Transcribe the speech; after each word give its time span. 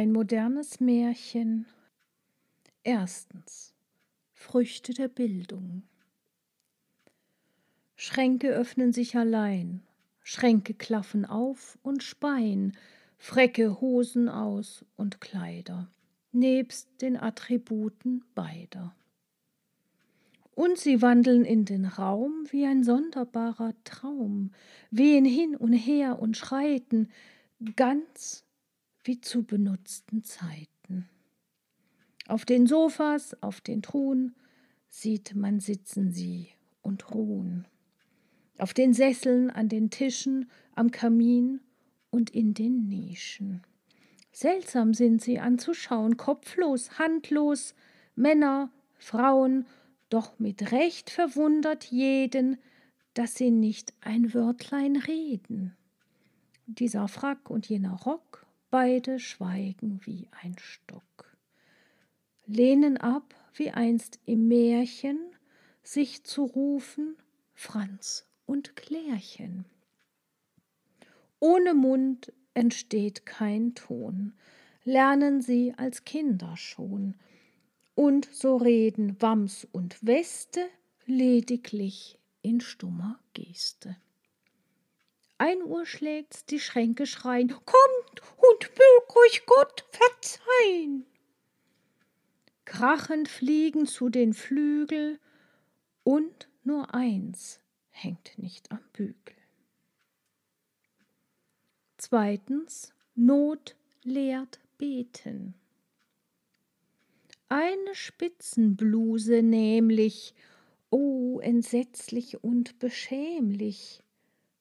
Ein 0.00 0.12
modernes 0.12 0.80
Märchen. 0.80 1.66
Erstens. 2.84 3.74
Früchte 4.32 4.94
der 4.94 5.08
Bildung. 5.08 5.82
Schränke 7.96 8.48
öffnen 8.48 8.94
sich 8.94 9.14
allein, 9.18 9.82
Schränke 10.22 10.72
klaffen 10.72 11.26
auf 11.26 11.78
und 11.82 12.02
speien, 12.02 12.78
Frecke 13.18 13.82
Hosen 13.82 14.30
aus 14.30 14.86
und 14.96 15.20
Kleider, 15.20 15.90
nebst 16.32 16.88
den 17.02 17.18
Attributen 17.18 18.24
beider. 18.34 18.96
Und 20.54 20.78
sie 20.78 21.02
wandeln 21.02 21.44
in 21.44 21.66
den 21.66 21.84
Raum 21.84 22.46
wie 22.50 22.64
ein 22.64 22.84
sonderbarer 22.84 23.74
Traum, 23.84 24.52
wehen 24.90 25.26
hin 25.26 25.54
und 25.54 25.74
her 25.74 26.18
und 26.20 26.38
schreiten, 26.38 27.10
ganz 27.76 28.46
wie 29.04 29.20
zu 29.20 29.44
benutzten 29.44 30.22
Zeiten. 30.24 31.08
Auf 32.26 32.44
den 32.44 32.66
Sofas, 32.66 33.36
auf 33.42 33.60
den 33.60 33.82
Truhen 33.82 34.34
sieht 34.88 35.34
man 35.34 35.60
sitzen 35.60 36.12
sie 36.12 36.48
und 36.82 37.12
ruhen. 37.12 37.66
Auf 38.58 38.74
den 38.74 38.92
Sesseln, 38.92 39.50
an 39.50 39.68
den 39.68 39.90
Tischen, 39.90 40.50
am 40.74 40.90
Kamin 40.90 41.60
und 42.10 42.30
in 42.30 42.54
den 42.54 42.88
Nischen. 42.88 43.62
Seltsam 44.32 44.94
sind 44.94 45.22
sie 45.22 45.40
anzuschauen, 45.40 46.16
kopflos, 46.16 46.98
handlos, 46.98 47.74
Männer, 48.14 48.70
Frauen, 48.98 49.66
doch 50.08 50.38
mit 50.38 50.72
Recht 50.72 51.10
verwundert 51.10 51.84
jeden, 51.86 52.58
dass 53.14 53.34
sie 53.34 53.50
nicht 53.50 53.92
ein 54.00 54.34
Wörtlein 54.34 54.96
reden. 54.96 55.76
Dieser 56.66 57.08
Frack 57.08 57.50
und 57.50 57.68
jener 57.68 57.94
Rock 57.94 58.46
beide 58.70 59.18
schweigen 59.18 60.00
wie 60.04 60.28
ein 60.42 60.56
Stock, 60.58 61.36
lehnen 62.46 62.96
ab 62.96 63.34
wie 63.54 63.70
einst 63.70 64.20
im 64.26 64.48
Märchen, 64.48 65.18
sich 65.82 66.24
zu 66.24 66.44
rufen 66.44 67.16
Franz 67.54 68.26
und 68.46 68.76
Klärchen. 68.76 69.64
Ohne 71.40 71.74
Mund 71.74 72.32
entsteht 72.54 73.26
kein 73.26 73.74
Ton, 73.74 74.34
lernen 74.84 75.40
sie 75.40 75.74
als 75.76 76.04
Kinder 76.04 76.56
schon, 76.56 77.14
und 77.94 78.28
so 78.32 78.56
reden 78.56 79.20
Wams 79.20 79.66
und 79.72 80.04
Weste 80.06 80.60
lediglich 81.06 82.18
in 82.40 82.60
stummer 82.60 83.18
Geste. 83.34 83.96
Ein 85.40 85.62
Uhr 85.62 85.86
schlägt's, 85.86 86.44
die 86.44 86.60
Schränke 86.60 87.06
schreien, 87.06 87.48
kommt 87.48 88.22
und 88.36 88.70
mög 88.72 89.16
euch 89.16 89.46
Gott 89.46 89.86
verzeihen. 89.88 91.06
Krachend 92.66 93.26
fliegen 93.26 93.86
zu 93.86 94.10
den 94.10 94.34
Flügel 94.34 95.18
und 96.04 96.50
nur 96.62 96.92
eins 96.92 97.58
hängt 97.88 98.36
nicht 98.36 98.70
am 98.70 98.82
Bügel. 98.92 99.34
Zweitens, 101.96 102.92
Not 103.14 103.76
lehrt 104.02 104.60
beten. 104.76 105.54
Eine 107.48 107.94
Spitzenbluse 107.94 109.40
nämlich, 109.40 110.34
oh, 110.90 111.40
entsetzlich 111.40 112.44
und 112.44 112.78
beschämlich, 112.78 114.02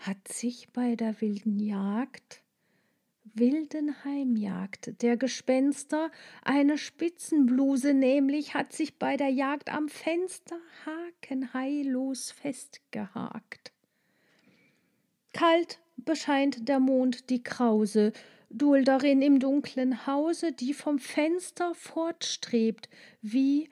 hat 0.00 0.28
sich 0.28 0.70
bei 0.72 0.96
der 0.96 1.20
wilden 1.20 1.58
Jagd, 1.58 2.42
wilden 3.34 4.02
Heimjagd 4.02 5.02
der 5.02 5.16
Gespenster, 5.16 6.10
eine 6.42 6.78
Spitzenbluse 6.78 7.92
nämlich 7.92 8.54
hat 8.54 8.72
sich 8.72 8.98
bei 8.98 9.16
der 9.16 9.28
Jagd 9.28 9.70
am 9.70 9.88
Fenster 9.88 10.56
Haken 10.86 11.52
heillos 11.52 12.30
festgehakt. 12.30 13.72
Kalt 15.32 15.80
bescheint 15.96 16.68
der 16.68 16.80
Mond 16.80 17.28
die 17.30 17.42
Krause, 17.42 18.12
Dulderin 18.48 19.22
im 19.22 19.38
dunklen 19.38 20.06
Hause, 20.06 20.50
die 20.52 20.74
vom 20.74 20.98
Fenster 20.98 21.72
fortstrebt, 21.74 22.88
wie 23.22 23.68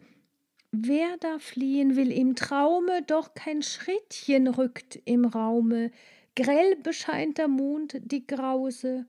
wer 0.72 1.16
da 1.18 1.38
fliehen 1.38 1.96
will 1.96 2.12
im 2.12 2.34
Traume, 2.36 3.02
doch 3.02 3.34
kein 3.34 3.62
Schrittchen 3.62 4.46
rückt 4.46 5.00
im 5.04 5.24
Raume, 5.24 5.90
Grell 6.38 6.76
bescheint 6.76 7.38
der 7.38 7.48
Mond 7.48 7.98
die 8.00 8.24
grause, 8.24 9.06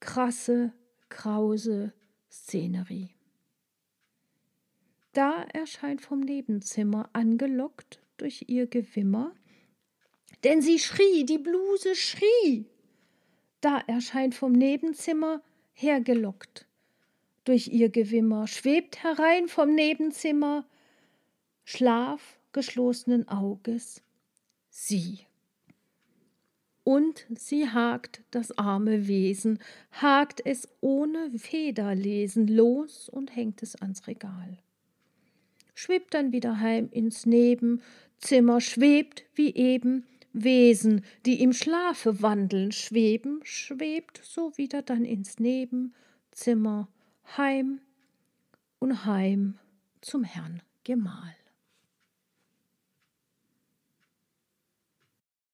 krasse, 0.00 0.72
krause 1.08 1.92
Szenerie. 2.28 3.14
Da 5.12 5.44
erscheint 5.44 6.00
vom 6.00 6.18
Nebenzimmer, 6.18 7.08
angelockt 7.12 8.02
durch 8.16 8.46
ihr 8.48 8.66
Gewimmer, 8.66 9.32
denn 10.42 10.60
sie 10.60 10.80
schrie, 10.80 11.24
die 11.24 11.38
Bluse 11.38 11.94
schrie. 11.94 12.66
Da 13.60 13.78
erscheint 13.86 14.34
vom 14.34 14.50
Nebenzimmer, 14.50 15.40
hergelockt 15.74 16.66
durch 17.44 17.68
ihr 17.68 17.90
Gewimmer, 17.90 18.48
schwebt 18.48 19.04
herein 19.04 19.46
vom 19.46 19.72
Nebenzimmer, 19.76 20.66
Schlaf 21.64 22.38
geschlossenen 22.52 23.28
Auges, 23.28 24.02
sie 24.68 25.20
und 26.84 27.26
sie 27.34 27.68
hakt 27.68 28.22
das 28.30 28.56
arme 28.58 29.06
Wesen, 29.06 29.58
hakt 29.92 30.44
es 30.44 30.68
ohne 30.80 31.30
Federlesen 31.38 32.48
los 32.48 33.08
und 33.08 33.34
hängt 33.34 33.62
es 33.62 33.76
ans 33.76 34.06
Regal. 34.06 34.58
Schwebt 35.74 36.14
dann 36.14 36.32
wieder 36.32 36.60
heim 36.60 36.88
ins 36.90 37.24
Nebenzimmer, 37.24 38.60
schwebt 38.60 39.24
wie 39.34 39.54
eben 39.54 40.04
Wesen, 40.32 41.04
die 41.26 41.42
im 41.42 41.52
Schlafe 41.52 42.22
wandeln, 42.22 42.72
schweben, 42.72 43.40
schwebt 43.44 44.20
so 44.24 44.56
wieder 44.56 44.82
dann 44.82 45.04
ins 45.04 45.38
Nebenzimmer, 45.38 46.88
heim 47.36 47.80
und 48.78 49.04
heim 49.04 49.58
zum 50.00 50.24
Herrn 50.24 50.62
Gemahl. 50.84 51.34